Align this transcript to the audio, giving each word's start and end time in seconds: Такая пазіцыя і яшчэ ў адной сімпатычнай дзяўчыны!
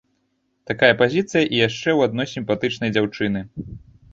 Такая 0.69 0.89
пазіцыя 1.01 1.43
і 1.53 1.61
яшчэ 1.67 1.89
ў 1.97 2.09
адной 2.09 2.27
сімпатычнай 2.33 2.89
дзяўчыны! 2.97 3.39